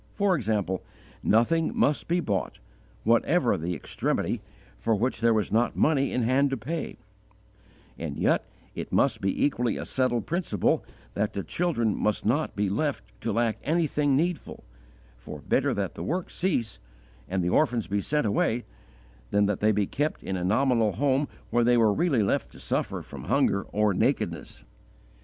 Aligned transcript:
For 0.15 0.35
example, 0.35 0.81
nothing 1.21 1.77
must 1.77 2.07
be 2.07 2.19
bought, 2.21 2.57
whatever 3.03 3.55
the 3.55 3.75
extremity, 3.75 4.41
for 4.79 4.95
which 4.95 5.21
there 5.21 5.31
was 5.31 5.51
not 5.51 5.75
money 5.75 6.11
in 6.11 6.23
hand 6.23 6.49
to 6.49 6.57
pay: 6.57 6.97
and 7.99 8.17
yet 8.17 8.47
it 8.73 8.91
must 8.91 9.21
be 9.21 9.45
equally 9.45 9.77
a 9.77 9.85
settled 9.85 10.25
principle 10.25 10.83
that 11.13 11.33
the 11.33 11.43
children 11.43 11.95
must 11.95 12.25
not 12.25 12.55
be 12.55 12.67
left 12.67 13.03
to 13.21 13.31
lack 13.31 13.59
anything 13.63 14.15
needful; 14.17 14.63
for 15.19 15.41
better 15.41 15.71
that 15.71 15.93
the 15.93 16.01
work 16.01 16.31
cease, 16.31 16.79
and 17.29 17.43
the 17.43 17.49
orphans 17.49 17.85
be 17.85 18.01
sent 18.01 18.25
away, 18.25 18.65
than 19.29 19.45
that 19.45 19.59
they 19.59 19.71
be 19.71 19.85
kept 19.85 20.23
in 20.23 20.35
a 20.35 20.43
nominal 20.43 20.93
home 20.93 21.27
where 21.51 21.63
they 21.63 21.77
were 21.77 21.93
really 21.93 22.23
left 22.23 22.51
to 22.53 22.59
suffer 22.59 23.03
from 23.03 23.25
hunger 23.25 23.65
or 23.71 23.93
nakedness. 23.93 24.63